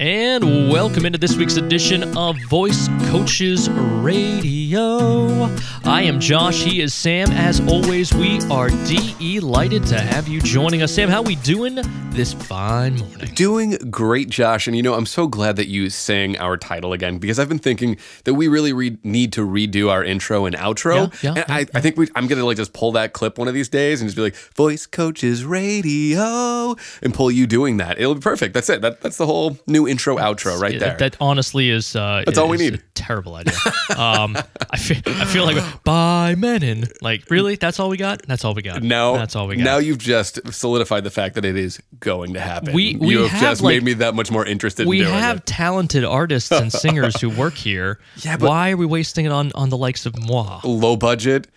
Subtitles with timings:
[0.00, 5.48] And welcome into this week's edition of Voice Coaches Radio.
[5.84, 6.64] I am Josh.
[6.64, 7.30] He is Sam.
[7.30, 10.92] As always, we are delighted to have you joining us.
[10.92, 11.78] Sam, how we doing
[12.10, 13.34] this fine morning?
[13.34, 14.66] Doing great, Josh.
[14.66, 17.58] And you know, I'm so glad that you sang our title again because I've been
[17.60, 21.12] thinking that we really re- need to redo our intro and outro.
[21.22, 23.46] Yeah, yeah, and I, I think we, I'm gonna like just pull that clip one
[23.46, 28.00] of these days and just be like Voice Coaches Radio and pull you doing that.
[28.00, 28.54] It'll be perfect.
[28.54, 28.80] That's it.
[28.80, 30.96] That, that's the whole new intro outro right there.
[30.96, 32.74] That honestly is uh, That's all we need.
[32.74, 33.54] A terrible idea.
[33.96, 34.36] um,
[34.70, 36.84] I feel I feel like by Menon.
[37.00, 38.22] Like really, that's all we got.
[38.26, 38.82] That's all we got.
[38.82, 39.64] now, that's all we got.
[39.64, 42.72] now you've just solidified the fact that it is going to happen.
[42.72, 45.06] We- we you have, have, just like- made me that much more interested we in
[45.06, 45.46] doing have it.
[45.46, 47.98] talented artists and singers who work here.
[48.22, 50.60] Yeah, why are we wasting it on on the likes of moi?
[50.64, 51.48] low budget,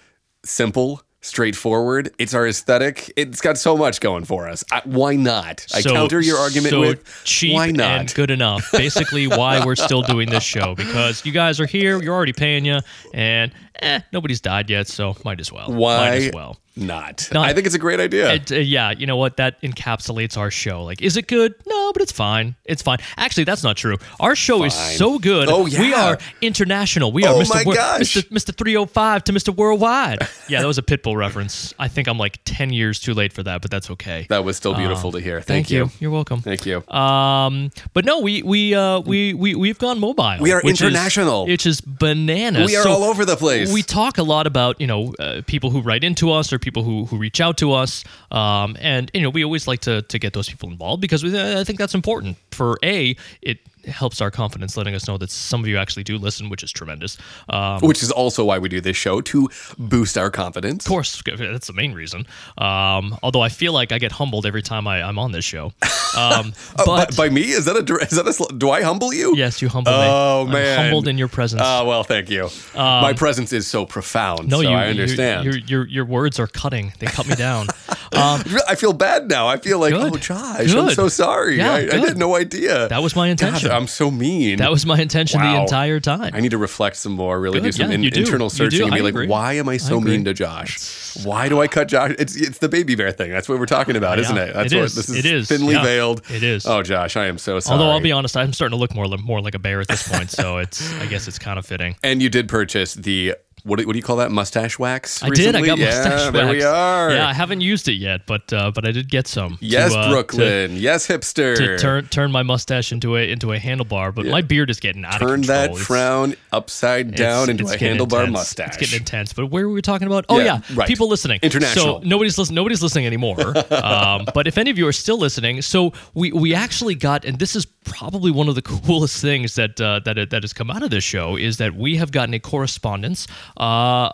[0.46, 2.14] simple, straightforward.
[2.18, 3.12] It's our aesthetic.
[3.16, 4.64] It's got so much going for us.
[4.72, 5.66] I, why not?
[5.74, 8.00] I So- counter your argument so with cheap why not?
[8.00, 8.70] and good enough.
[8.72, 12.02] Basically, why we're still doing this show because you guys are here.
[12.02, 12.80] You're already paying you,
[13.14, 13.52] and
[13.82, 15.72] eh, nobody's died yet, so might as well.
[15.72, 16.58] Why Might as well.
[16.78, 17.28] Not?
[17.34, 18.34] Not- I think it's a great idea.
[18.34, 19.38] It, uh, yeah, you know what?
[19.38, 20.84] That encapsulates our show.
[20.84, 21.56] Like, is it good?
[21.66, 22.56] No, but it's fine.
[22.66, 22.98] It's fine.
[23.18, 23.98] Actually, that's not true.
[24.20, 25.50] Our show is so good.
[25.50, 27.12] Oh, yeah, We are international.
[27.12, 27.56] We are Oh, Mr.
[27.56, 28.02] my Wor- gosh.
[28.16, 28.24] Mr.
[28.30, 28.56] Mr.
[28.58, 29.56] 305 to Mr.
[29.56, 30.20] Worldwide.
[30.50, 31.74] Yeah, that was a Pitbull reference.
[31.78, 34.26] I think I'm like 10 years too late for that, but that's okay.
[34.30, 35.42] that was still beautiful to hear.
[35.42, 35.90] Thank, you.
[36.00, 36.40] You're welcome.
[36.40, 36.88] Thank you.
[36.90, 40.38] Um, but no, we we uh we we we've gone mobile.
[40.40, 41.48] We are which is- international.
[41.48, 42.66] which is bananas.
[42.68, 43.74] we are So all over the place.
[43.74, 46.84] We talk a lot about you know uh, people who write into us or people
[46.84, 50.20] who who reach out to us, um, and you know we always like to to
[50.20, 51.30] get those people involved because we,
[51.62, 52.38] I think that's important.
[52.52, 56.18] For a, it helps our confidence, letting us know that some of you actually do
[56.18, 57.18] listen, which is tremendous.
[57.50, 60.86] Um, which is also why we do this show to boost our confidence.
[60.86, 62.26] of course, that's the main reason.
[62.58, 65.74] Um, although I feel like I get humbled every time I, I'm on this show.
[66.18, 69.14] Um, Uh, but by, by me, is that a is that a do I humble
[69.14, 69.36] you?
[69.36, 69.98] yes, you humble me.
[70.08, 71.62] Oh I'm man, humbled in your presence.
[71.64, 72.50] Oh well, thank you.
[72.76, 74.40] My presence is so profound.
[74.40, 74.76] Um, no, so you.
[74.76, 75.44] I understand.
[75.46, 76.94] You, your, your your words are cutting.
[77.00, 77.68] They cut me down.
[78.14, 79.48] um, I feel bad now.
[79.48, 80.14] I feel like, Good.
[80.14, 81.58] oh, Josh, I'm so sorry.
[81.58, 82.88] Yeah, I, I had no idea.
[82.88, 83.70] that was my intention.
[83.70, 84.58] God, I'm so mean.
[84.58, 86.32] that was my intention the entire time.
[86.34, 87.66] I need to reflect some more, really Good.
[87.68, 88.20] do some Yeah, in- do.
[88.20, 89.28] internal searching and be I like, agree.
[89.28, 90.12] why am I so agree.
[90.12, 91.16] mean to Josh?
[91.24, 92.14] Why do I cut Josh?
[92.20, 93.32] It's it's the baby bear thing.
[93.32, 94.54] That's what we're talking about, Yeah, isn't it?
[94.54, 94.96] That's it what is.
[94.96, 95.48] this It is.
[95.48, 96.22] thinly Yeah, veiled.
[96.30, 96.66] it is.
[96.68, 97.80] Oh, Josh, I am so sorry.
[97.80, 100.08] Although I'll be honest, I'm starting to look more more like a bear at this
[100.08, 100.30] point.
[100.32, 101.96] So it's I guess it's kind of fitting.
[102.04, 103.36] and you did purchase the
[103.68, 105.22] what do, what do you call that mustache wax?
[105.22, 105.56] I did.
[105.56, 107.12] I got yeah, mustache There we are.
[107.12, 109.58] Yeah, I haven't used it yet, but uh, but I did get some.
[109.58, 110.76] to, yes, uh, to- Brooklyn.
[110.78, 111.56] yes, hipster.
[111.58, 115.04] To, turn turn my mustache into a into a handlebar, but my beard is getting
[115.06, 115.58] out Turn of control.
[115.58, 118.32] Turn that It's- frown upside down It's- into it's a handlebar intense.
[118.32, 118.68] mustache.
[118.70, 119.34] It's getting intense.
[119.34, 120.26] But where were we talking about?
[120.30, 120.88] Oh Yeah, yeah, right.
[120.88, 121.40] people listening.
[121.44, 122.02] International.
[122.02, 122.56] So nobody's listening.
[122.56, 123.38] Nobody's listening anymore.
[123.72, 127.38] um, but if any of you are still listening, so we we actually got, and
[127.40, 130.84] this is probably one of the coolest things that uh, that that has come out
[130.84, 133.60] of this show is that we have gotten a correspondence uh,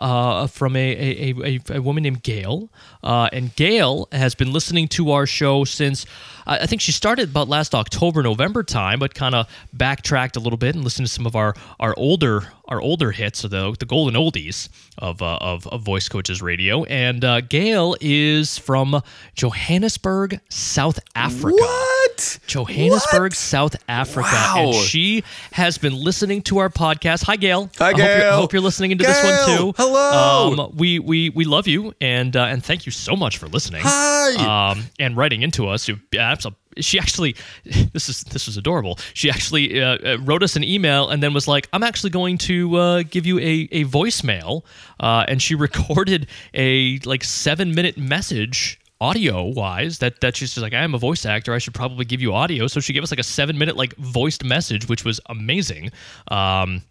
[0.00, 2.70] uh, from a a, a, a woman named Gail,
[3.02, 6.06] uh, and Gail has been listening to our show since.
[6.46, 10.58] I think she started about last October, November time, but kind of backtracked a little
[10.58, 14.14] bit and listened to some of our our older our older hits, the the golden
[14.20, 16.84] oldies of uh, of, of Voice Coaches Radio.
[16.84, 19.02] And uh, Gail is from
[19.34, 21.56] Johannesburg, South Africa.
[21.56, 22.38] What?
[22.46, 23.34] Johannesburg, What?
[23.34, 24.54] South Africa, Wow.
[24.66, 27.24] and she has been listening to our podcast.
[27.24, 27.70] Hi, Gail.
[27.78, 29.74] Hi, I hope you're, I hope you're listening into this one too.
[29.76, 30.54] hello.
[30.64, 33.82] Um, we we we love you, and uh, and thank you so much for listening.
[33.84, 34.70] Hi.
[34.72, 35.86] Um, and writing into us.
[35.88, 37.36] You- abso- She actually,
[37.92, 38.98] this is this was adorable.
[39.14, 42.38] She actually uh, uh, wrote us an email and then was like, "I'm actually going
[42.38, 44.64] to uh, give you a a voicemail,"
[45.00, 50.62] uh, and she recorded a like seven minute message audio wise that that she's just
[50.62, 51.52] like I am a voice actor.
[51.52, 52.66] I should probably give you audio.
[52.66, 55.90] So she gave us like a 7 minute like voiced message which was amazing.
[56.28, 56.82] Um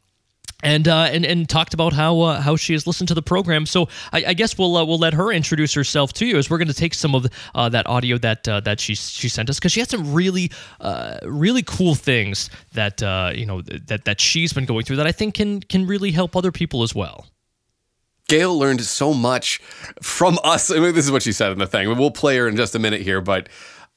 [0.64, 3.66] and uh, and and talked about how uh, how she has listened to the program.
[3.66, 6.58] So I, I guess we'll uh, we'll let her introduce herself to you as we're
[6.58, 9.60] going to take some of uh, that audio that uh, that she she sent us
[9.60, 13.02] because she had some really uh, really cool things that
[13.36, 16.36] you know that that she's been going through that I think can can really help
[16.36, 17.28] other people as well.
[18.30, 19.60] Gail learned so much
[20.02, 20.72] from us.
[20.72, 21.88] I mean, this is what she said in the thing.
[21.98, 23.50] We'll play her in just a minute here, but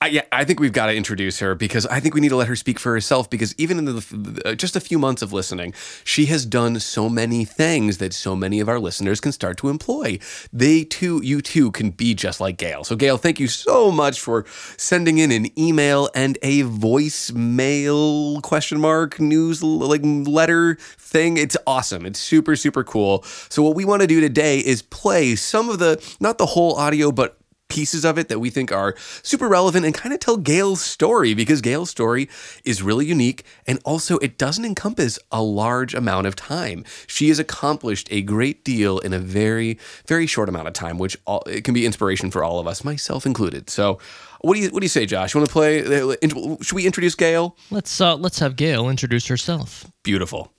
[0.02, 2.36] I, yeah, I think we've got to introduce her because I think we need to
[2.36, 3.30] let her speak for herself.
[3.30, 5.72] Because even in the uh, just a few months of listening,
[6.04, 9.70] she has done so many things that so many of our listeners can start to
[9.70, 10.18] employ.
[10.52, 12.84] They too, you too, can be just like Gail.
[12.84, 14.44] So, Gail, thank you so much for
[14.76, 21.38] sending in an email and a voicemail question mark news like letter thing.
[21.38, 22.04] It's awesome.
[22.04, 23.22] It's super super cool.
[23.48, 26.74] So, what we want to do today is play some of the not the whole
[26.74, 30.36] audio, but pieces of it that we think are super relevant and kind of tell
[30.36, 32.28] Gail's story because Gail's story
[32.64, 36.84] is really unique and also it doesn't encompass a large amount of time.
[37.06, 41.16] She has accomplished a great deal in a very very short amount of time, which
[41.26, 43.68] all, it can be inspiration for all of us, myself included.
[43.70, 43.98] So,
[44.40, 45.34] what do you what do you say, Josh?
[45.34, 45.80] You want to play?
[45.82, 47.56] uh, Should we introduce Gail?
[47.70, 49.86] Let's uh, let's have Gail introduce herself.
[50.02, 50.52] Beautiful.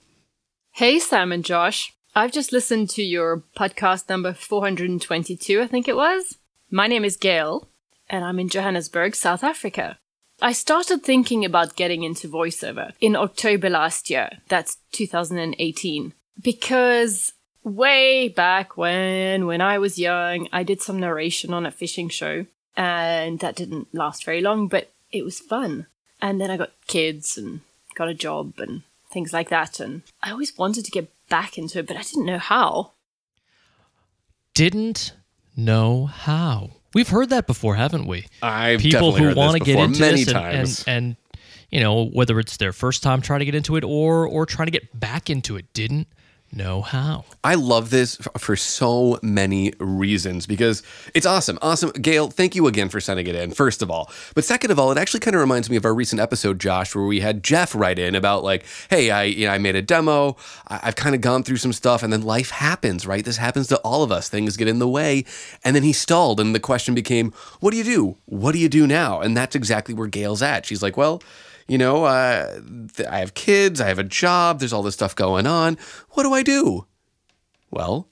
[0.72, 1.92] Hey, Sam and Josh.
[2.14, 6.37] I've just listened to your podcast number 422, I think it was.
[6.70, 7.66] My name is Gail,
[8.10, 9.98] and I'm in Johannesburg, South Africa.
[10.42, 14.28] I started thinking about getting into voiceover in October last year.
[14.48, 16.12] That's 2018.
[16.42, 17.32] Because
[17.64, 22.44] way back when, when I was young, I did some narration on a fishing show,
[22.76, 25.86] and that didn't last very long, but it was fun.
[26.20, 27.62] And then I got kids and
[27.94, 31.78] got a job and things like that, and I always wanted to get back into
[31.78, 32.92] it, but I didn't know how.
[34.52, 35.14] Didn't
[35.58, 36.70] know how.
[36.94, 38.26] We've heard that before, haven't we?
[38.42, 41.16] I've People who want to get into many this and, and and
[41.70, 44.66] you know whether it's their first time trying to get into it or or trying
[44.66, 46.08] to get back into it, didn't
[46.52, 47.24] know how.
[47.44, 50.82] I love this for so many reasons because
[51.14, 51.58] it's awesome.
[51.62, 51.90] Awesome.
[51.90, 54.10] Gail, thank you again for sending it in, first of all.
[54.34, 56.94] But second of all, it actually kind of reminds me of our recent episode, Josh,
[56.94, 59.82] where we had Jeff write in about like, hey, I you know, I made a
[59.82, 60.36] demo.
[60.66, 63.24] I- I've kind of gone through some stuff and then life happens, right?
[63.24, 64.28] This happens to all of us.
[64.28, 65.24] Things get in the way.
[65.64, 68.16] And then he stalled and the question became, what do you do?
[68.24, 69.20] What do you do now?
[69.20, 70.64] And that's exactly where Gail's at.
[70.66, 71.22] She's like, well,
[71.68, 72.60] you know, uh,
[72.94, 75.76] th- I have kids, I have a job, there's all this stuff going on.
[76.10, 76.86] What do I do?
[77.70, 78.08] Well,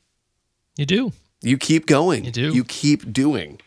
[0.76, 1.12] You do.
[1.42, 2.24] you keep going.
[2.26, 2.52] You do.
[2.54, 3.58] You keep doing.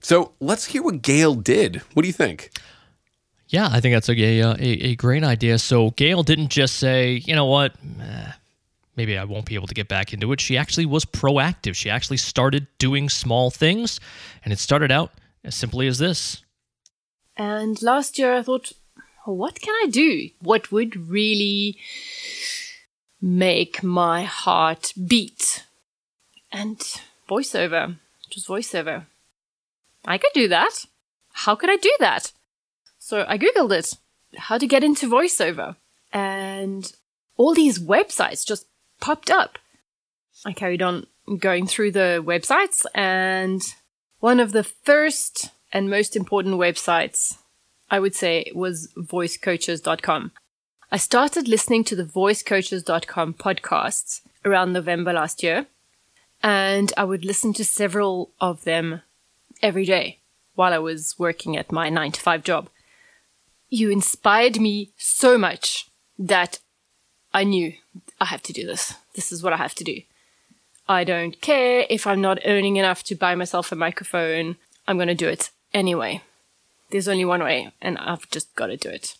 [0.00, 1.82] So let's hear what Gail did.
[1.94, 2.50] What do you think?
[3.48, 5.58] Yeah, I think that's a, a, a, a great idea.
[5.58, 8.32] So Gail didn't just say, you know what, eh,
[8.96, 10.40] maybe I won't be able to get back into it.
[10.40, 11.76] She actually was proactive.
[11.76, 14.00] She actually started doing small things,
[14.44, 15.12] and it started out
[15.44, 16.42] as simply as this.
[17.36, 18.72] And last year I thought,
[19.34, 20.30] what can I do?
[20.40, 21.78] What would really
[23.20, 25.64] make my heart beat?
[26.52, 26.78] And
[27.28, 27.96] voiceover.
[28.30, 29.06] Just voiceover.
[30.04, 30.86] I could do that.
[31.32, 32.32] How could I do that?
[32.98, 33.94] So I Googled it.
[34.36, 35.76] How to get into voiceover.
[36.12, 36.90] And
[37.36, 38.66] all these websites just
[39.00, 39.58] popped up.
[40.44, 41.06] I carried on
[41.38, 43.62] going through the websites and
[44.20, 47.36] one of the first and most important websites
[47.90, 50.32] I would say was voicecoaches.com.
[50.90, 55.66] I started listening to the voicecoaches.com podcasts around November last year,
[56.42, 59.02] and I would listen to several of them
[59.62, 60.18] every day
[60.54, 62.68] while I was working at my 9 to 5 job.
[63.68, 66.60] You inspired me so much that
[67.34, 67.74] I knew
[68.20, 68.94] I have to do this.
[69.14, 70.02] This is what I have to do.
[70.88, 74.56] I don't care if I'm not earning enough to buy myself a microphone.
[74.86, 76.22] I'm going to do it anyway.
[76.90, 79.16] There's only one way, and I've just got to do it.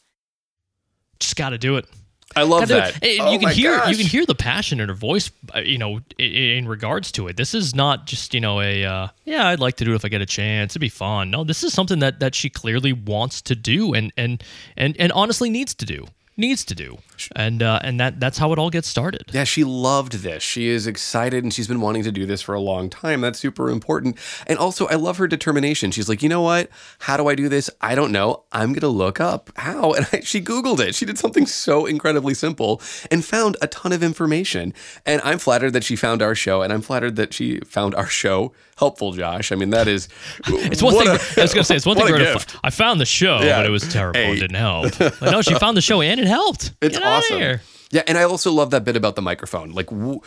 [1.18, 1.86] Just got to do it.
[2.34, 3.02] I love that.
[3.02, 3.18] it.
[3.20, 3.88] And Oh you can hear gosh.
[3.90, 5.30] you can hear the passion in her voice.
[5.54, 8.84] uh, You know, in, in regards to it, this is not just you know a
[8.84, 9.48] uh, yeah.
[9.48, 10.72] I'd like to do it if I get a chance.
[10.72, 11.30] It'd be fun.
[11.30, 14.42] No, this is something that that she clearly wants to do and and
[14.76, 16.06] and and honestly needs to do.
[16.38, 16.98] Needs to do.
[17.34, 19.24] And uh, and that that's how it all gets started.
[19.32, 20.42] Yeah, she loved this.
[20.42, 23.22] She is excited and she's been wanting to do this for a long time.
[23.22, 24.18] That's super important.
[24.46, 25.90] And also, I love her determination.
[25.92, 26.68] She's like, you know what?
[27.00, 27.70] How do I do this?
[27.80, 28.44] I don't know.
[28.52, 29.92] I'm going to look up how.
[29.96, 30.94] And I, she Googled it.
[30.94, 34.74] She did something so incredibly simple and found a ton of information.
[35.06, 36.60] And I'm flattered that she found our show.
[36.60, 39.52] And I'm flattered that she found our show helpful, Josh.
[39.52, 40.08] I mean, that is.
[40.48, 41.08] It's one thing.
[41.08, 42.04] a- I was gonna say it's one thing.
[42.04, 42.56] a for her to gift.
[42.62, 43.58] I found the show, Yeah.
[43.60, 44.20] but it was terrible.
[44.20, 44.32] Hey.
[44.32, 44.98] It didn't help.
[44.98, 46.72] But no, she found the show and it helped.
[46.80, 47.60] It's awesome.
[47.92, 49.70] Yeah, and I also love that bit about the microphone.
[49.70, 50.20] Like, w-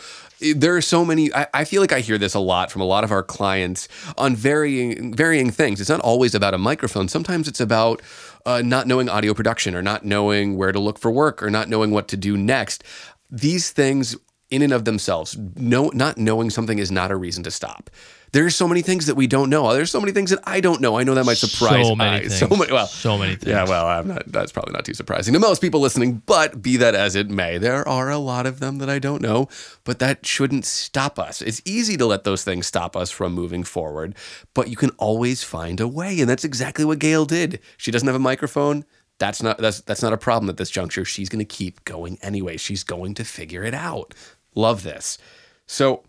[0.54, 1.32] there are so many.
[1.34, 3.86] I, I feel like I hear this a lot from a lot of our clients
[4.16, 5.78] on varying varying things.
[5.78, 7.08] It's not always about a microphone.
[7.08, 8.00] Sometimes it's about
[8.46, 11.68] uh, not knowing audio production, or not knowing where to look for work, or not
[11.68, 12.82] knowing what to do next.
[13.30, 14.16] These things,
[14.50, 17.88] in and of themselves, no, not knowing something is not a reason to stop.
[18.32, 19.72] There's so many things that we don't know.
[19.72, 20.96] There's so many things that I don't know.
[20.96, 21.84] I know that might surprise.
[21.86, 22.38] So many I- things.
[22.38, 22.72] So many.
[22.72, 23.50] Well, So many things.
[23.50, 23.64] Yeah.
[23.64, 24.22] Well, I'm not.
[24.26, 26.22] That's probably not too surprising to most people listening.
[26.26, 29.20] But be that as it may, there are a lot of them that I don't
[29.20, 29.48] know.
[29.82, 31.42] But that shouldn't stop us.
[31.42, 34.14] It's easy to let those things stop us from moving forward.
[34.54, 37.58] But you can always find a way, and that's exactly what Gail did.
[37.78, 38.84] She doesn't have a microphone.
[39.18, 41.04] That's not that's that's not a problem at this juncture.
[41.04, 42.56] She's going to keep going anyway.
[42.58, 44.14] She's going to figure it out.
[44.54, 45.18] Love this.
[45.66, 46.02] So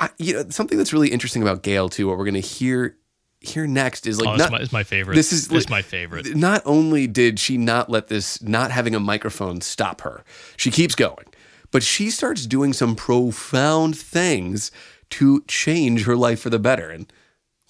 [0.00, 2.08] I, you know, something that's really interesting about Gail too.
[2.08, 2.96] What we're going to hear
[3.40, 5.14] hear next is like Oh, it's, not, my, it's my favorite.
[5.14, 6.34] This is This like- my favorite.
[6.34, 10.24] Not only did she not let this not having a microphone stop her,
[10.56, 11.26] she keeps going,
[11.70, 14.70] but she starts doing some profound things
[15.10, 16.88] to change her life for the better.
[16.90, 17.12] And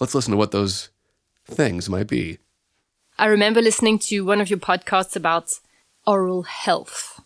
[0.00, 0.90] Let's listen to what those
[1.46, 2.38] things might be.
[3.16, 5.60] I remember listening to one of your podcasts about
[6.04, 7.20] oral health.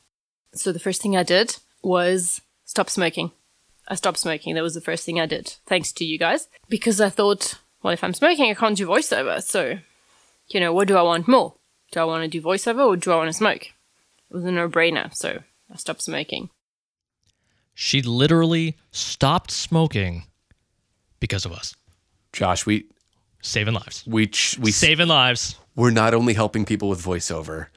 [0.55, 3.33] So the first thing I did was stop smoking.
[3.89, 4.55] I stopped smoking.
[4.55, 6.49] That was the first thing I did, thanks to you guys.
[6.69, 9.43] Because I thought, well, if I'm smoking, I can't do voiceover.
[9.43, 9.79] So,
[10.49, 11.55] you know, what do I want more?
[11.93, 13.63] Do I want to do voiceover or do I want to smoke?
[14.31, 15.15] It was a no brainer.
[15.15, 15.43] So
[15.73, 16.51] I stopped smoking.
[17.75, 20.25] She literally stopped smoking
[21.21, 21.75] because of us.
[22.33, 22.85] Josh, we
[23.41, 24.05] Saving lives.
[24.07, 25.57] we ch- we Saving lives.
[25.77, 27.69] we're not only helping people with voiceover,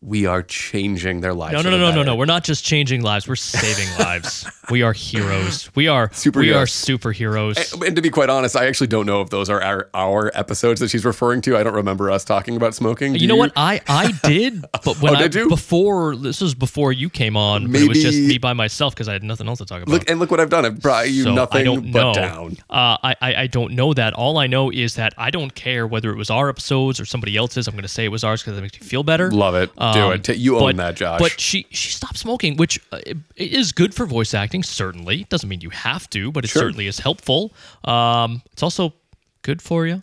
[0.00, 1.54] we are changing their lives.
[1.54, 2.14] No, no, no, no, no, no.
[2.16, 3.26] We're not just changing lives.
[3.26, 4.46] We're saving lives.
[4.70, 5.70] We are heroes.
[5.74, 6.36] We are Superheroes.
[6.36, 7.86] We are superheroes.
[7.86, 10.80] And to be quite honest, I actually don't know if those are our, our episodes
[10.80, 11.56] that she's referring to.
[11.56, 13.12] I don't remember us talking about smoking.
[13.14, 13.52] Do You know what?
[13.56, 17.72] I I did, but when Oh, I did before this was before you came on,
[17.72, 19.82] but it was just Maybe- me by myself because I had nothing else to talk
[19.82, 19.92] about.
[19.92, 20.64] Look and look what I've done.
[20.64, 22.14] I've brought you so nothing but know.
[22.14, 22.56] down.
[22.70, 24.12] Uh, I, I I don't know that.
[24.14, 27.36] All I know is that I don't care whether it was our episodes or somebody
[27.36, 27.66] else's.
[27.66, 29.30] I'm going to say it was ours because it makes me feel better.
[29.30, 29.70] Love it.
[29.74, 30.24] Do Um, it.
[30.24, 31.20] Ta- You own but- that, Josh.
[31.20, 34.62] But she she stopped smoking, which uh, it is good for voice acting.
[34.62, 36.62] Certainly doesn't mean you have to, but it Sure.
[36.62, 37.52] certainly is helpful.
[37.84, 38.94] Um, it's also
[39.42, 40.02] good for you.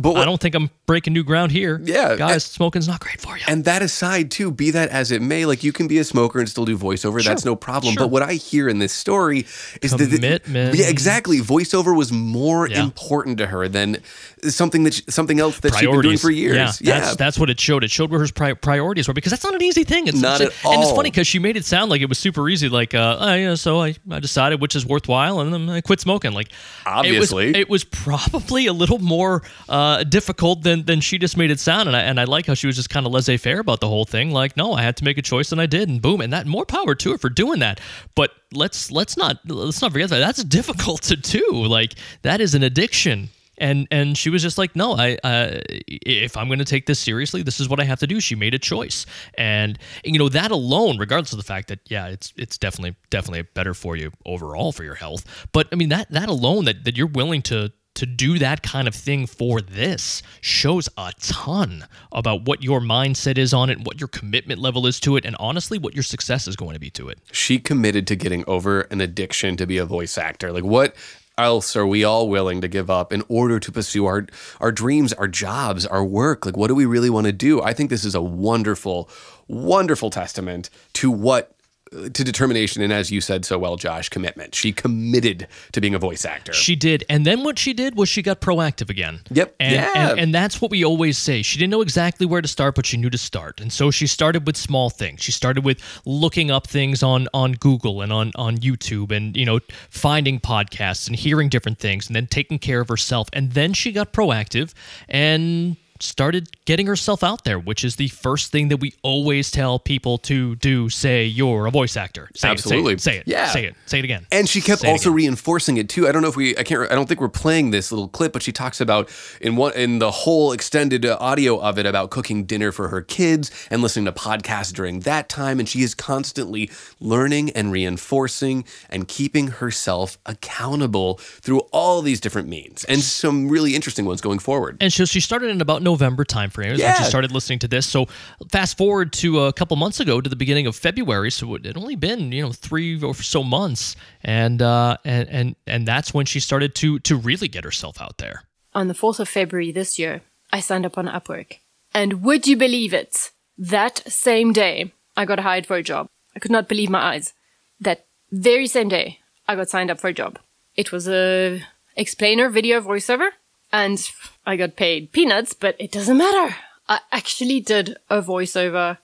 [0.00, 1.80] But I don't think I'm breaking new ground here.
[1.84, 3.44] Yeah, guys, and- smoking's not great for you.
[3.48, 6.38] and that aside, too, be that as it may, like you can be a smoker
[6.38, 7.22] and still do voiceover.
[7.24, 7.94] That's no problem.
[7.94, 8.04] Sure.
[8.04, 9.46] But what I hear in this story
[9.82, 10.74] is that Commitment.
[10.74, 11.38] yeah, exactly.
[11.40, 12.82] Voiceover was more Yeah.
[12.82, 13.98] important to her than
[14.42, 16.80] something that she, something else that she'd been doing for years.
[16.80, 17.84] Yeah, that's that's what it showed.
[17.84, 20.06] It showed where her pri- priorities were because that's not an easy thing.
[20.08, 22.48] It's Not at And it's funny because she made it sound like it was super
[22.48, 22.68] easy.
[22.68, 26.00] Like, uh, oh, yeah, so I, I decided which is worthwhile, and then I quit
[26.00, 26.32] smoking.
[26.32, 26.48] Like,
[26.86, 27.48] Obviously.
[27.48, 31.50] it was, it was probably a little more uh, difficult than than she just made
[31.50, 31.88] it sound.
[31.88, 33.88] And I and I like how she was just kind of laissez faire about the
[33.88, 34.30] whole thing.
[34.30, 36.46] Like, no, I had to make a choice, and I did, and boom, and that
[36.46, 37.80] more power to her for doing that.
[38.14, 41.64] But let's let's not let's not forget that that's difficult to do.
[41.66, 43.30] Like, that is an addiction
[43.60, 46.98] and and she was just like no i uh, if i'm going to take this
[46.98, 50.28] seriously this is what i have to do she made a choice and you know
[50.28, 54.10] that alone regardless of the fact that yeah it's it's definitely definitely better for you
[54.24, 57.70] overall for your health but i mean that that alone that that you're willing to
[57.94, 63.36] to do that kind of thing for this shows a ton about what your mindset
[63.36, 66.46] is on it, what your commitment level is to it, and honestly, what your success
[66.46, 67.18] is going to be to it.
[67.32, 70.52] she committed to getting over an addiction to be a voice actor.
[70.52, 70.94] Like what
[71.38, 74.26] else are we all willing to give up in order to pursue our
[74.60, 76.46] our dreams, our jobs, our work?
[76.46, 77.62] Like what do we really want to do?
[77.62, 79.08] I think this is a wonderful
[79.48, 81.56] wonderful testament to what
[81.90, 84.54] to determination and as you said so well Josh, commitment.
[84.54, 86.52] She committed to being a voice actor.
[86.52, 89.20] She did, and then what she did was she got proactive again.
[89.30, 89.54] Yep.
[89.58, 90.10] And, Yeah.
[90.10, 91.42] and and that's what we always say.
[91.42, 94.06] She didn't know exactly where to start, but she knew to start, and so she
[94.06, 95.22] started with small things.
[95.22, 99.44] She started with looking up things on on Google and on on YouTube, and you
[99.44, 99.58] know
[99.90, 103.28] finding podcasts and hearing different things, and then taking care of herself.
[103.32, 104.72] And then she got proactive
[105.08, 109.78] and started getting herself out there, which is the first thing that we always tell
[109.78, 110.88] people to do.
[110.88, 112.28] Say you're a voice actor.
[112.34, 112.94] Say Absolutely.
[112.94, 113.14] It, say it.
[113.14, 113.28] Say it.
[113.28, 113.46] Yeah.
[113.46, 113.74] Say it.
[113.86, 114.26] Say it again.
[114.30, 115.16] And she kept Say also again.
[115.16, 116.08] reinforcing it too.
[116.08, 118.32] I don't know if we, I can't, I don't think we're playing this little clip,
[118.32, 122.10] but she talks about in one, in the whole extended uh, audio of it about
[122.10, 125.58] cooking dinner for her kids and listening to podcasts during that time.
[125.58, 132.48] And she is constantly learning and reinforcing and keeping herself accountable through all these different
[132.48, 134.76] means and some really interesting ones going forward.
[134.80, 137.86] And so she started in about November timeframe is when she started listening to this.
[137.86, 138.06] So
[138.50, 141.30] fast forward to a couple months ago to the beginning of February.
[141.30, 145.56] So it had only been you know three or so months, and uh, and and
[145.66, 148.44] and that's when she started to to really get herself out there.
[148.72, 150.22] On the 4th of February this year,
[150.52, 151.58] I signed up on Upwork.
[151.92, 153.32] And would you believe it?
[153.58, 156.06] That same day, I got hired for a job.
[156.36, 157.34] I could not believe my eyes.
[157.80, 160.38] That very same day, I got signed up for a job.
[160.80, 161.62] It was a
[161.94, 163.28] explainer video voiceover,
[163.70, 164.00] and
[164.46, 166.56] I got paid peanuts, but it doesn't matter.
[166.88, 168.96] I actually did a voiceover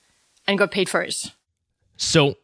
[0.47, 1.33] and got paid for it.
[1.99, 2.37] So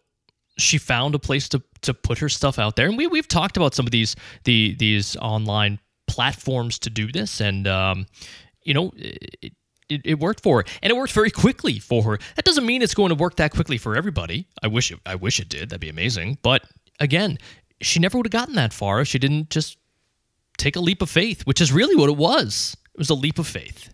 [0.58, 3.56] she found a place to to put her stuff out there, and we we've talked
[3.56, 8.06] about some of these the these online platforms to do this, and um,
[8.62, 8.92] you know.
[8.96, 9.54] It,
[9.88, 12.18] it, it worked for her, and it worked very quickly for her.
[12.36, 14.46] That doesn't mean it's going to work that quickly for everybody.
[14.62, 15.68] I wish it, I wish it did.
[15.68, 16.38] That'd be amazing.
[16.40, 16.62] But
[16.98, 17.36] again,
[17.82, 19.78] she never would have gotten that far if she didn't just
[20.58, 22.76] take a leap of faith, which is really what it was.
[22.94, 23.92] It was a leap of faith.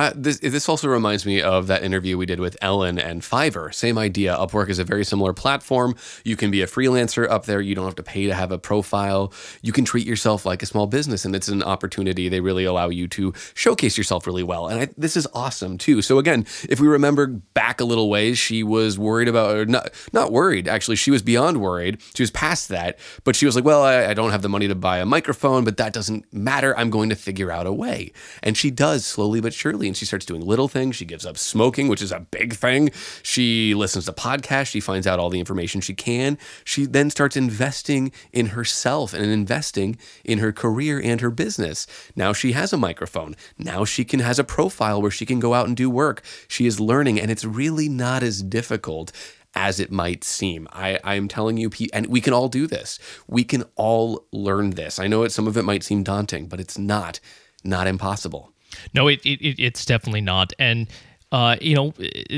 [0.00, 3.72] Uh, this this also reminds me of that interview we did with Ellen and Fiverr.
[3.74, 4.34] Same idea.
[4.34, 5.94] Upwork is a very similar platform.
[6.24, 7.60] You can be a freelancer up there.
[7.60, 9.30] You don't have to pay to have a profile.
[9.60, 12.30] You can treat yourself like a small business, and it's an opportunity.
[12.30, 16.00] They really allow you to showcase yourself really well, and I, this is awesome too.
[16.00, 19.90] So again, if we remember back a little ways, she was worried about, or not
[20.14, 20.66] not worried.
[20.66, 22.00] Actually, she was beyond worried.
[22.14, 24.66] She was past that, but she was like, "Well, I, I don't have the money
[24.66, 26.74] to buy a microphone, but that doesn't matter.
[26.78, 30.26] I'm going to figure out a way," and she does slowly but surely she starts
[30.26, 30.96] doing little things.
[30.96, 32.90] She gives up smoking, which is a big thing.
[33.22, 34.68] She listens to podcasts.
[34.68, 36.38] She finds out all the information she can.
[36.64, 41.86] She then starts investing in herself and investing in her career and her business.
[42.16, 43.36] Now she has a microphone.
[43.58, 46.22] Now she can has a profile where she can go out and do work.
[46.48, 49.12] She is learning, and it's really not as difficult
[49.54, 50.68] as it might seem.
[50.72, 52.98] I, I'm telling you, and we can all do this.
[53.26, 54.98] We can all learn this.
[54.98, 57.20] I know it, some of it might seem daunting, but it's not,
[57.64, 58.52] not impossible.
[58.94, 60.52] No, it, it it's definitely not.
[60.58, 60.88] And
[61.32, 61.94] uh, you know,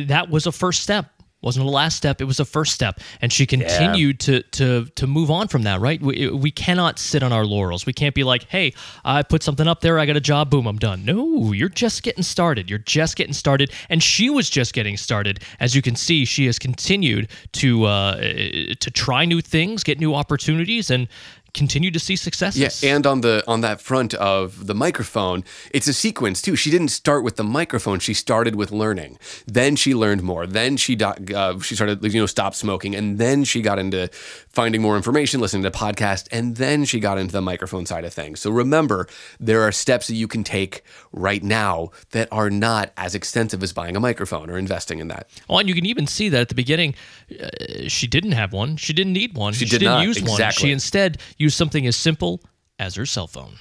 [0.07, 1.07] that was a first step.
[1.43, 2.21] Wasn't the last step.
[2.21, 4.39] It was a first step, and she continued yeah.
[4.39, 5.81] to to to move on from that.
[5.81, 6.01] Right?
[6.01, 7.85] We, we cannot sit on our laurels.
[7.85, 8.75] We can't be like, "Hey,
[9.05, 9.99] I put something up there.
[9.99, 10.51] I got a job.
[10.51, 12.71] Boom, I'm done." No, you're just getting started.
[12.71, 15.43] You're just getting started, and she was just getting started.
[15.59, 20.15] As you can see, she has continued to uh, to try new things, get new
[20.15, 21.09] opportunities, and
[21.55, 22.83] continue to see successes.
[22.83, 26.57] Yeah, and on the on that front of the microphone, it's a sequence too.
[26.57, 29.19] She didn't start with the microphone; she started with learning.
[29.47, 30.47] Then she learned more.
[30.47, 34.09] Then she uh, she started you know stop smoking, and then she got into
[34.49, 38.13] finding more information, listening to podcasts, and then she got into the microphone side of
[38.13, 38.41] things.
[38.41, 39.07] So remember,
[39.39, 40.83] there are steps that you can take
[41.13, 45.29] right now that are not as extensive as buying a microphone or investing in that.
[45.49, 46.95] Well, and you can even see that at the beginning,
[47.31, 47.49] uh,
[47.89, 48.77] she didn't have one.
[48.77, 49.53] She didn't need one.
[49.53, 50.07] She, she did didn't not.
[50.07, 50.45] use exactly.
[50.45, 50.53] one.
[50.53, 52.41] She instead used something as simple
[52.79, 53.55] as her cell phone.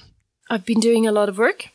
[0.48, 1.70] I've been doing a lot of work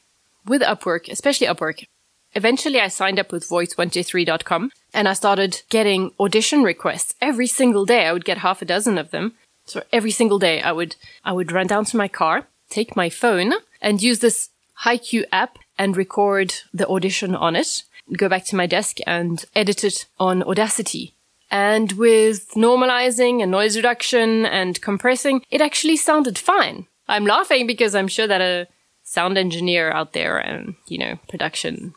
[0.45, 1.85] with Upwork, especially Upwork.
[2.33, 8.05] Eventually, I signed up with voice123.com and I started getting audition requests every single day.
[8.05, 9.33] I would get half a dozen of them.
[9.65, 10.95] So every single day, I would,
[11.25, 14.49] I would run down to my car, take my phone and use this
[14.85, 17.83] HiQ app and record the audition on it,
[18.15, 21.13] go back to my desk and edit it on Audacity.
[21.49, 26.87] And with normalizing and noise reduction and compressing, it actually sounded fine.
[27.07, 28.67] I'm laughing because I'm sure that a
[29.03, 31.93] sound engineer out there and, you know, production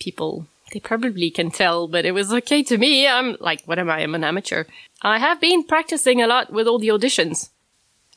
[0.00, 3.06] people, they probably can tell, but it was okay to me.
[3.06, 4.00] I'm like, what am I?
[4.00, 4.64] I'm an amateur.
[5.02, 7.50] I have been practicing a lot with all the auditions.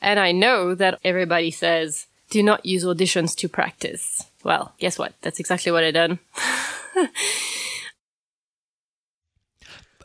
[0.00, 4.24] And I know that everybody says, do not use auditions to practice.
[4.42, 5.14] Well, guess what?
[5.22, 6.18] That's exactly what I done.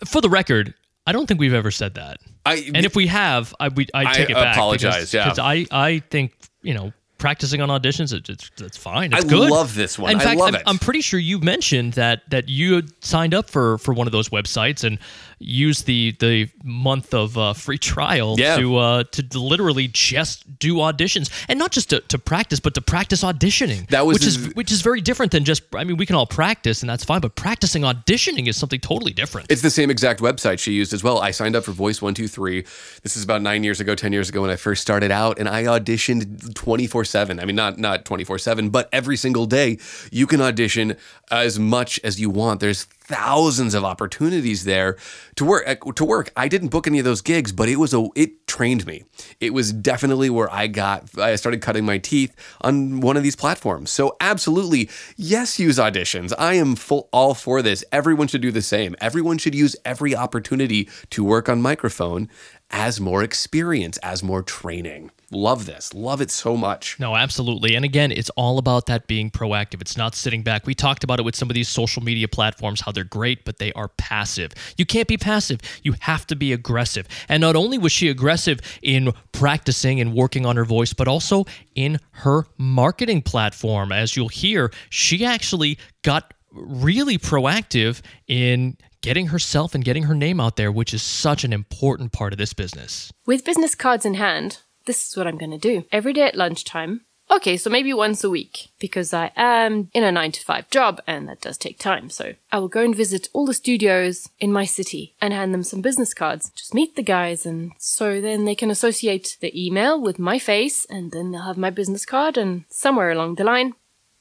[0.06, 0.74] For the record,
[1.06, 2.20] I don't think we've ever said that.
[2.46, 4.56] I, and if we have, I we I take I it back.
[4.56, 5.24] apologize, because, yeah.
[5.26, 9.14] because I I think you know practicing on auditions it, it's it's fine.
[9.14, 9.50] It's I good.
[9.50, 10.12] love this one.
[10.12, 10.64] In I fact, it.
[10.66, 14.12] I'm pretty sure you mentioned that that you had signed up for for one of
[14.12, 15.00] those websites and
[15.40, 18.58] used the the month of uh, free trial Yeah.
[18.58, 22.82] to uh, to literally just do auditions and not just to, to practice, but to
[22.82, 23.88] practice auditioning.
[23.90, 25.64] That was which his- is which is very different than just.
[25.76, 29.14] I mean, we can all practice and that's fine, but practicing auditioning is something totally
[29.14, 29.52] different.
[29.52, 31.20] It's the same exact website she used as well.
[31.20, 32.62] I signed up for Voice One Two Three.
[33.04, 35.48] This is about nine years ago, ten years ago when I first started out, and
[35.48, 37.40] I auditioned twenty four seven.
[37.40, 39.78] I mean, not not twenty four seven, but every single day
[40.12, 40.96] you can audition
[41.30, 42.60] as much as you want.
[42.60, 44.98] There's thousands of opportunities there
[45.36, 46.30] to work uh, to work.
[46.36, 49.06] I didn't book any of those gigs, but it was a it trained me.
[49.40, 53.36] It was definitely where I got I started cutting my teeth on one of these
[53.36, 53.92] platforms.
[53.92, 56.34] So absolutely, yes, use auditions.
[56.38, 57.84] I am full all for this.
[57.92, 58.96] Everyone should do the same.
[59.00, 62.30] Everyone should use every opportunity to work on microphone
[62.70, 65.12] as more experience, as more training.
[65.30, 65.94] Love this.
[65.94, 66.98] Love it so much.
[67.00, 67.76] No, absolutely.
[67.76, 69.82] And again, it's all about that being proactive.
[69.82, 70.66] It's not sitting back.
[70.66, 73.58] We talked about it with some of these social media platforms, how they're great, but
[73.58, 74.54] they are passive.
[74.78, 75.60] You can't be passive.
[75.84, 77.08] You have to be aggressive.
[77.28, 81.46] And not only was she aggressive in practicing and working on her voice, but also
[81.76, 83.92] in her marketing platform.
[83.92, 88.78] As you'll hear, she actually got really proactive in
[89.08, 92.38] getting herself and getting her name out there, which is such an important part of
[92.38, 93.10] this business.
[93.26, 95.86] With business cards in hand, this is what I'm going to do.
[95.94, 97.06] Every day at lunchtime.
[97.32, 101.02] Okay, so maybe once a week, because I am in a nine to five job
[101.08, 102.10] and that does take time.
[102.10, 105.64] So I will go and visit all the studios in my city and hand them
[105.64, 106.52] some business cards.
[106.54, 110.86] Just meet the guys and so then they can associate the email with my face
[110.90, 113.74] and then they'll have my business card and somewhere along the line,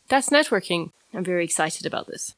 [0.08, 0.92] that's networking.
[1.12, 2.34] I'm very excited about this.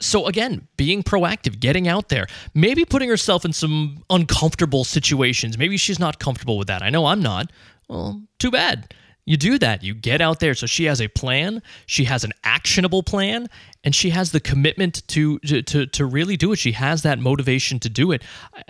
[0.00, 5.56] So again, being proactive, getting out there, maybe putting herself in some uncomfortable situations.
[5.56, 6.82] Maybe she's not comfortable with that.
[6.82, 7.50] I know I'm not.
[7.88, 8.92] Well, too bad.
[9.26, 9.82] You do that.
[9.82, 10.54] You get out there.
[10.54, 11.62] So she has a plan.
[11.86, 13.48] She has an actionable plan,
[13.82, 16.56] and she has the commitment to to to, really do it.
[16.56, 18.22] She has that motivation to do it.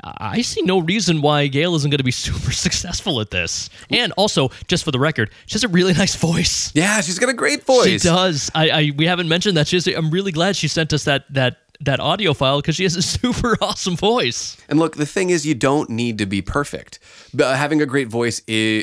[0.05, 3.69] I, I see no reason why Gail isn't going to be super successful at this.
[3.91, 6.71] And also, just for the record, she has a really nice voice.
[6.75, 7.87] Yeah, she's got a great voice.
[7.87, 8.51] She does.
[8.55, 9.67] I, I we haven't mentioned that.
[9.67, 9.89] She's.
[9.89, 13.03] I'm really glad she sent us that that that audio file because she has a
[13.21, 14.57] super awesome voice.
[14.69, 16.99] And look, the thing is, you don't need to be perfect.
[17.33, 18.41] But having a great voice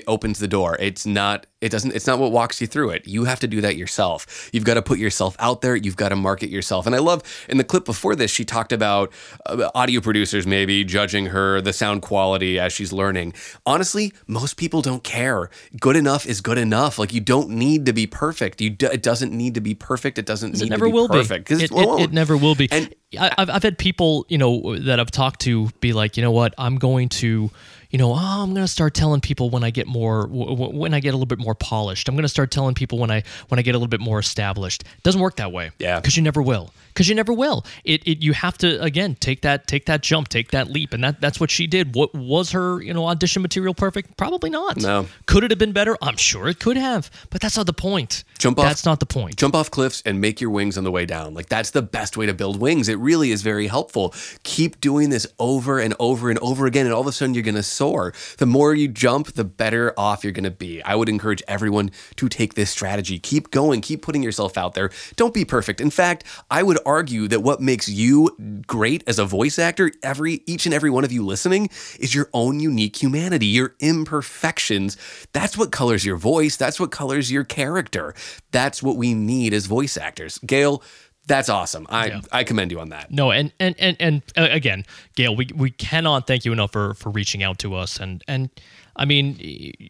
[0.08, 0.78] opens the door.
[0.80, 1.48] It's not.
[1.62, 1.94] It doesn't.
[1.94, 3.08] It's not what walks you through it.
[3.08, 4.50] You have to do that yourself.
[4.52, 5.76] You've got to put yourself out there.
[5.76, 6.88] You've got to market yourself.
[6.88, 9.14] And I love in the clip before this, she talked about
[9.46, 13.34] uh, audio producers maybe judging her the sound quality as she's learning.
[13.64, 15.52] Honestly, most people don't care.
[15.80, 16.98] Good enough is good enough.
[16.98, 18.60] Like you don't need to be perfect.
[18.60, 18.72] You.
[18.72, 20.18] Do, it doesn't need to be perfect.
[20.18, 21.56] It doesn't need It never to be will perfect be.
[21.58, 22.68] because It, it, it never will be.
[22.72, 26.24] And- I, I've, I've had people, you know, that I've talked to be like, you
[26.24, 27.52] know what, I'm going to,
[27.92, 30.80] you know, oh, I'm going to start telling people when I get more, w- w-
[30.80, 32.08] when I get a little bit more polished.
[32.08, 34.20] I'm going to start telling people when I when I get a little bit more
[34.20, 34.84] established.
[34.84, 35.72] It doesn't work that way.
[35.78, 36.00] Yeah.
[36.00, 36.74] because you never will.
[36.94, 37.66] Because you never will.
[37.84, 41.04] It, it you have to again take that take that jump, take that leap, and
[41.04, 41.96] that that's what she did.
[41.96, 44.18] What was her you know audition material perfect?
[44.18, 44.78] Probably not.
[44.78, 45.08] No.
[45.26, 45.98] Could it have been better?
[46.02, 48.24] I'm sure it could have, but that's not the point.
[48.40, 49.36] Jump off- That's not the point.
[49.38, 51.34] jump off cliffs and make your wings on the way down.
[51.34, 52.90] Like that's the best way to build wings.
[52.90, 54.14] It really is very helpful.
[54.44, 57.44] Keep doing this over and over and over again, and all of a sudden you're
[57.44, 58.14] going to soar.
[58.38, 60.82] The more you jump, the better off you're going to be.
[60.84, 63.20] I would encourage everyone to take this strategy.
[63.20, 63.82] Keep going.
[63.82, 64.90] Keep putting yourself out there.
[65.16, 65.80] Don't be perfect.
[65.80, 68.36] In fact, I would argue that what makes you
[68.68, 72.30] great as a voice actor, every each and every one of you listening, is your
[72.34, 74.98] own unique humanity, your imperfections.
[75.34, 76.58] That's what colors your voice.
[76.58, 78.14] That's what colors your character.
[78.52, 80.38] That's what we need as voice actors.
[80.40, 80.84] Gail,
[81.28, 81.86] that's awesome.
[81.90, 82.22] I, Yeah.
[82.32, 83.12] I commend you on that.
[83.12, 86.94] No, and and and and uh, again, Gail, we we cannot thank you enough for
[86.96, 88.50] for reaching out to us, and and
[88.96, 89.90] I mean.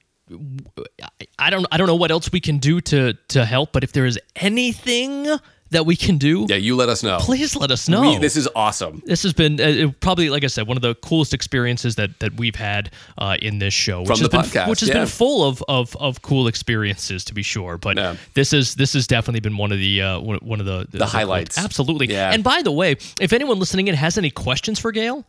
[1.39, 3.91] I don't I don't know what else we can do to to help, but if
[3.91, 5.27] there is anything
[5.71, 7.17] that we can do, Yeah, you let us know.
[7.19, 8.01] please let us know.
[8.01, 9.01] We- this is awesome.
[9.05, 12.34] this has been uh, probably, like I said, one of the coolest experiences that that
[12.38, 14.95] we've had uh, in this show, which From has the been, podcast, which has yeah.
[14.95, 17.77] been full of, of of cool experiences to be sure.
[17.77, 18.15] But Yeah.
[18.34, 21.57] this is this has definitely been one of the uh, one, of the the, highlights.
[21.57, 22.07] Absolutely.
[22.07, 22.31] Yeah.
[22.34, 25.25] And by the way, if anyone listening in has any questions for Gail,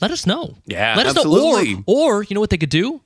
[0.00, 0.56] let us know.
[0.66, 1.74] Yeah, let us absolutely.
[1.74, 1.82] know.
[1.86, 3.00] Or, or you know what they could do?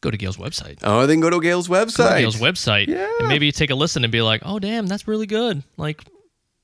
[0.00, 0.78] Go to Gail's website.
[0.84, 2.18] Oh, then go to Gail's Go to website.
[2.20, 3.08] Gail's website Yeah.
[3.18, 5.64] and maybe take a listen and be like, oh damn, that's really good.
[5.76, 6.04] Like,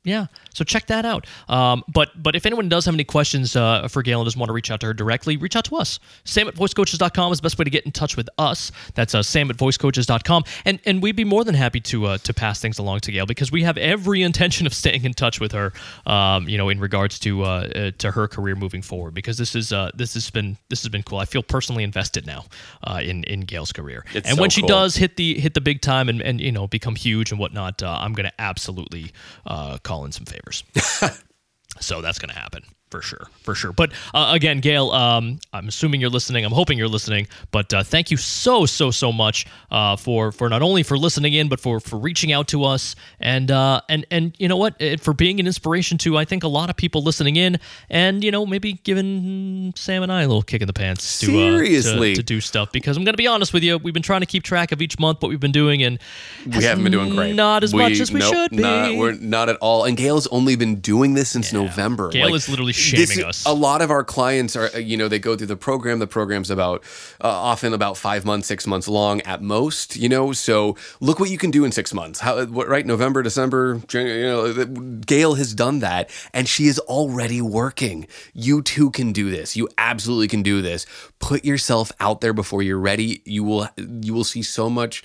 [0.05, 0.27] yeah.
[0.53, 1.27] So check that out.
[1.49, 4.49] Um, but but if anyone does have any questions uh, for Gail and doesn't want
[4.51, 5.99] to reach out to her directly, reach out to us.
[6.25, 8.71] Sam at voicecoaches.com is the best way to get in touch with us.
[8.95, 10.45] That's uh, Sam at voicecoaches.com.
[10.65, 13.27] And and we'd be more than happy to uh, to pass things along to Gail
[13.27, 15.73] because we have every intention of staying in touch with her.
[16.07, 19.55] Um, you know, in regards to uh, uh, to her career moving forward because this
[19.55, 21.19] is uh, this has been this has been cool.
[21.19, 22.45] I feel personally invested now
[22.83, 24.05] uh, in in Gail's career.
[24.13, 24.69] It's and so when she cool.
[24.69, 27.83] does hit the hit the big time and, and you know become huge and whatnot,
[27.83, 29.13] uh, I'm gonna absolutely
[29.47, 30.65] uh, call in some favors.
[31.81, 32.63] so that's gonna happen
[32.95, 33.73] for sure, for sure.
[33.73, 36.45] But uh, again, Gail, um, I'm assuming you're listening.
[36.45, 37.27] I'm hoping you're listening.
[37.51, 41.33] But uh, thank you so so so much uh, for for not only for listening
[41.33, 44.77] in, but for for reaching out to us and uh, and and you know what,
[44.79, 47.59] Eh, for being an inspiration to I think a lot of people listening in,
[47.91, 51.27] and you know maybe giving Sam and I a little kick in the pants to
[51.27, 54.21] uh, to- to, do stuff because I'm gonna be honest with you, we've been trying
[54.21, 55.99] to keep track of each month what we've been doing, and
[56.47, 57.35] we haven't been doing great.
[57.35, 58.63] Not as much as we nope, should be.
[58.63, 59.85] Not, we're not at all.
[59.85, 62.09] And Gail's only been doing this since November.
[62.11, 63.47] Gail is literally shaming is- us.
[63.47, 65.99] A lot of our clients are, uh, you know, they go through the program.
[65.99, 66.83] The program's about
[67.23, 69.97] uh, often about five months, six months long at most.
[69.97, 72.21] You know, so look what you can do in six months.
[72.21, 72.87] How what, right?
[72.87, 73.81] November, December.
[73.87, 78.07] January, you know, Gail has done that, and she is already working.
[78.33, 79.57] You too can do this.
[79.57, 80.87] You absolutely can do this.
[81.19, 83.23] Put yourself out there before you're ready.
[83.25, 85.03] You will you will see so much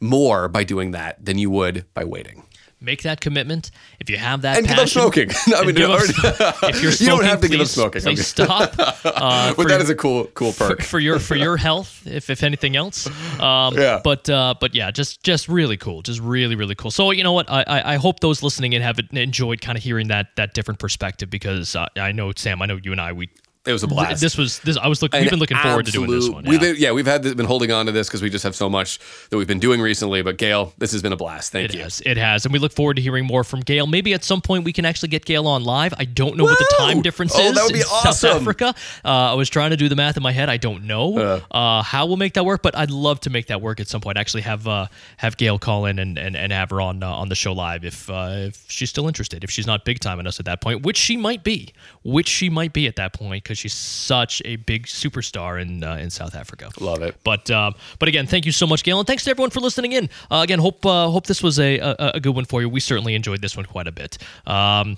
[0.00, 2.42] more by doing that than you would by waiting.
[2.82, 3.70] Make that commitment.
[4.00, 5.30] If you have that And give up passion, smoking.
[5.54, 8.02] I mean, or- if you're You don't have to give up please- smoking.
[8.02, 8.74] Please stop.
[9.04, 10.82] Uh, but for, that is a cool cool for, perk.
[10.82, 13.06] for your for your health, if if anything else.
[13.40, 14.00] Um, Yeah.
[14.02, 16.90] But uh, but yeah, just just really cool, just really really cool.
[16.90, 19.84] So you know what, I I, I hope those listening in have enjoyed kind of
[19.84, 23.12] hearing that that different perspective because uh, I know Sam, I know you and I
[23.12, 23.28] we.
[23.64, 24.20] It was a blast.
[24.20, 24.76] This was this.
[24.76, 25.20] I was looking.
[25.20, 26.44] We've been looking forward to doing this absolute- one.
[26.46, 26.72] We've yeah.
[26.72, 28.98] been, yeah, we've had been holding on to this because we just have so much
[29.30, 30.20] that we've been doing recently.
[30.22, 31.52] But Gail, this has been a blast.
[31.52, 31.82] Thank It you.
[31.84, 32.02] has.
[32.04, 32.44] It has.
[32.44, 33.86] And we look forward to hearing more from Gail.
[33.86, 35.94] Maybe at some point we can actually get Gail on live.
[35.96, 38.24] I don't know what the time difference Oh, is that would be in South.
[38.24, 38.74] Africa.
[39.04, 40.48] Uh, I was trying to do the math in my head.
[40.48, 41.18] I don't know
[41.52, 44.00] uh, how we'll make that work, but I'd love to make that work at some
[44.00, 44.18] point.
[44.18, 44.86] Actually, have uh,
[45.18, 47.84] have Gail call in and, and, and have her on uh, on the show live
[47.84, 49.44] if uh, if she's still interested.
[49.44, 51.68] If she's not big time in us at that point, which she might be,
[52.02, 55.96] which she might be at that point, because she's such a big superstar in uh,
[55.96, 56.70] in South Africa.
[56.80, 57.14] Love it.
[57.22, 59.92] But uh, but again, thank you so much, Gail, and thanks to everyone for listening
[59.92, 60.08] in.
[60.30, 62.68] Uh, again, hope uh, hope this was a, a a good one for you.
[62.68, 64.18] We certainly enjoyed this one quite a bit.
[64.46, 64.96] Um,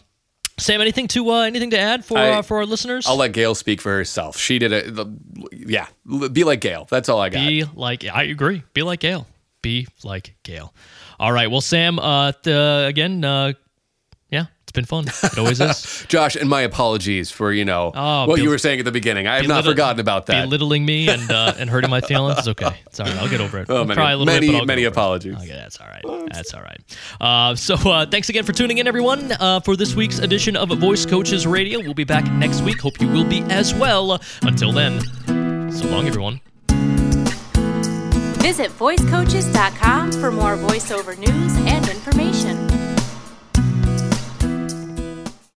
[0.56, 3.06] Sam, anything to uh, anything to add for I- uh, for our listeners?
[3.08, 4.36] I'll let Gail speak for herself.
[4.38, 4.94] She did it.
[4.94, 5.06] the-
[5.52, 5.88] Yeah,
[6.32, 6.86] be like Gail.
[6.88, 7.40] That's all I got.
[7.46, 8.62] Be like I agree.
[8.72, 9.26] Be like Gail.
[9.62, 10.72] Be like Gail.
[11.18, 11.50] All right.
[11.50, 11.98] Well, Sam.
[11.98, 13.24] Uh, th- again.
[14.74, 15.06] Yeah, it's been fun.
[15.32, 16.04] It always is.
[16.08, 18.92] Josh, and my apologies for you know Oh, what bel- you were saying at the
[18.92, 19.26] beginning.
[19.26, 20.44] I have not forgotten about that.
[20.44, 22.76] Belittling me and uh, and hurting my feelings is okay.
[22.86, 23.16] It's all right.
[23.16, 23.66] I'll get over it.
[23.68, 25.34] Oh, I'll many, cry a little many, bit, but I'll many get apologies.
[25.36, 26.28] Okay, that's all right.
[26.32, 26.80] That's all right.
[27.20, 30.68] Uh, so uh, thanks again for tuning in, everyone, uh, for this week's edition of
[30.78, 31.80] Voice Coaches Radio.
[31.80, 32.80] We'll be back next week.
[32.80, 34.20] Hope you will be as well.
[34.42, 35.00] Until then,
[35.72, 36.40] so long, everyone.
[38.42, 42.63] Visit voicecoaches.com for more voiceover news and information.